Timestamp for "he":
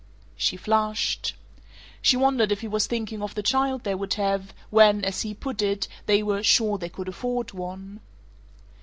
2.61-2.67, 5.21-5.35